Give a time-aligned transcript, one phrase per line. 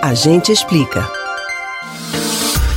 [0.00, 1.10] A gente explica.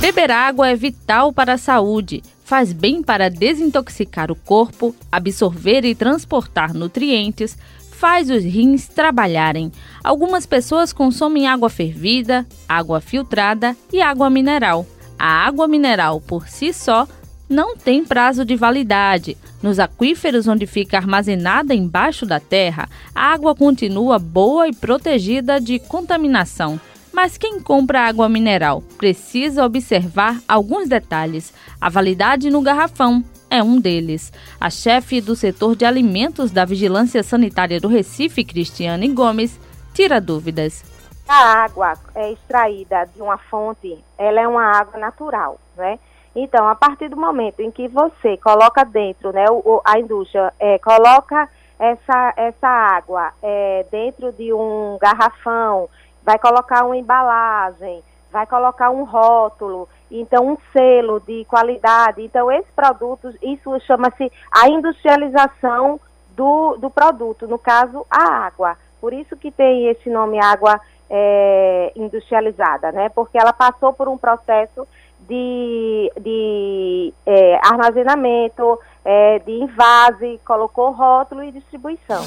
[0.00, 2.22] Beber água é vital para a saúde.
[2.44, 7.56] Faz bem para desintoxicar o corpo, absorver e transportar nutrientes,
[7.90, 9.72] faz os rins trabalharem.
[10.04, 14.86] Algumas pessoas consomem água fervida, água filtrada e água mineral.
[15.18, 17.08] A água mineral, por si só,
[17.48, 19.38] não tem prazo de validade.
[19.62, 25.78] Nos aquíferos onde fica armazenada embaixo da terra, a água continua boa e protegida de
[25.78, 26.78] contaminação.
[27.16, 31.50] Mas quem compra água mineral precisa observar alguns detalhes.
[31.80, 34.30] A validade no garrafão é um deles.
[34.60, 39.58] A chefe do setor de alimentos da Vigilância Sanitária do Recife, Cristiane Gomes,
[39.94, 40.84] tira dúvidas.
[41.26, 45.98] A água é extraída de uma fonte, ela é uma água natural, né?
[46.34, 50.78] Então, a partir do momento em que você coloca dentro, né, o, a indústria é,
[50.78, 55.88] coloca essa, essa água é, dentro de um garrafão,
[56.26, 62.20] vai colocar uma embalagem, vai colocar um rótulo, então um selo de qualidade.
[62.20, 66.00] Então, esse produto, isso chama-se a industrialização
[66.36, 68.76] do, do produto, no caso, a água.
[69.00, 73.08] Por isso que tem esse nome água é, industrializada, né?
[73.08, 74.86] Porque ela passou por um processo
[75.20, 82.24] de, de é, armazenamento, é, de invase, colocou rótulo e distribuição.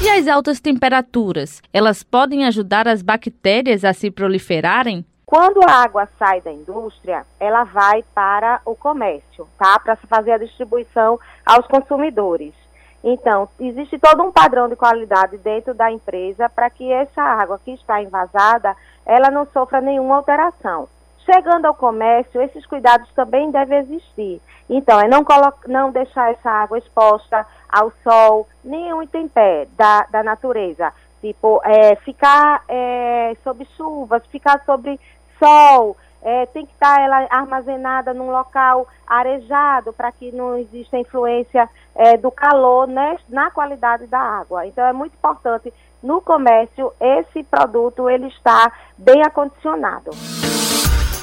[0.00, 5.04] E as altas temperaturas, elas podem ajudar as bactérias a se proliferarem?
[5.26, 9.76] Quando a água sai da indústria, ela vai para o comércio, tá?
[9.80, 12.54] Para fazer a distribuição aos consumidores.
[13.02, 17.72] Então, existe todo um padrão de qualidade dentro da empresa para que essa água que
[17.72, 20.88] está envasada, ela não sofra nenhuma alteração.
[21.30, 24.40] Chegando ao comércio, esses cuidados também devem existir.
[24.66, 25.22] Então, é não,
[25.66, 30.90] não deixar essa água exposta ao sol, nenhum intempé da, da natureza.
[31.20, 34.98] Tipo, é, ficar é, sob chuvas, ficar sob
[35.38, 41.68] sol, é, tem que estar ela armazenada num local arejado para que não exista influência
[41.94, 44.66] é, do calor né, na qualidade da água.
[44.66, 50.10] Então é muito importante no comércio esse produto ele está bem acondicionado.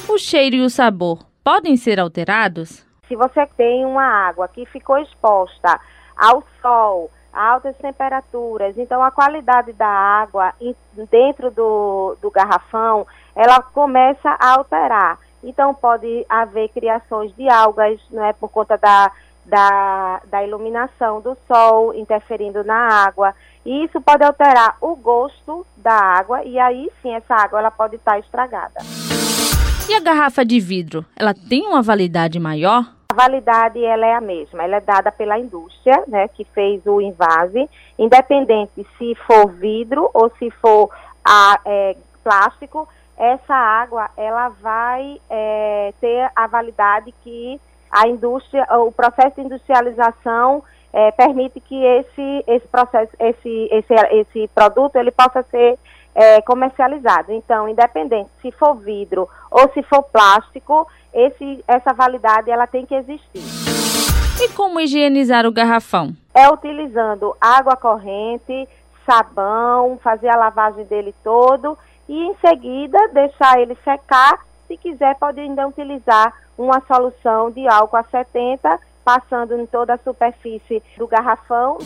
[0.08, 2.86] O cheiro e o sabor podem ser alterados?
[3.08, 5.80] Se você tem uma água que ficou exposta
[6.16, 10.54] ao sol, a altas temperaturas, então a qualidade da água
[11.10, 15.18] dentro do, do garrafão, ela começa a alterar.
[15.42, 19.10] Então pode haver criações de algas, é por conta da,
[19.44, 23.34] da, da iluminação do sol interferindo na água.
[23.64, 27.96] E isso pode alterar o gosto da água e aí sim essa água ela pode
[27.96, 28.80] estar estragada.
[29.88, 32.92] E a garrafa de vidro, ela tem uma validade maior?
[33.08, 37.00] A validade ela é a mesma, ela é dada pela indústria, né, que fez o
[37.00, 40.90] invase, independente se for vidro ou se for
[41.24, 48.90] a, é, plástico, essa água ela vai é, ter a validade que a indústria, o
[48.90, 55.44] processo de industrialização é, permite que esse, esse processo, esse, esse, esse produto ele possa
[55.44, 55.78] ser
[56.16, 57.30] é, comercializado.
[57.30, 62.94] Então, independente se for vidro ou se for plástico, esse, essa validade ela tem que
[62.94, 63.44] existir.
[64.40, 66.16] E como higienizar o garrafão?
[66.34, 68.66] É utilizando água corrente,
[69.04, 71.76] sabão, fazer a lavagem dele todo
[72.08, 74.40] e em seguida deixar ele secar.
[74.66, 79.98] Se quiser, pode ainda utilizar uma solução de álcool a 70, passando em toda a
[79.98, 81.78] superfície do garrafão.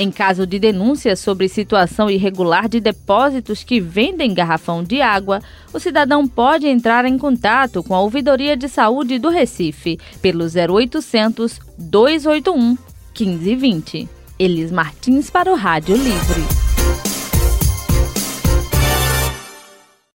[0.00, 5.42] Em caso de denúncia sobre situação irregular de depósitos que vendem garrafão de água,
[5.74, 11.60] o cidadão pode entrar em contato com a Ouvidoria de Saúde do Recife pelo 0800
[11.76, 12.78] 281
[13.14, 14.08] 1520.
[14.38, 16.69] Elis Martins para o Rádio Livre.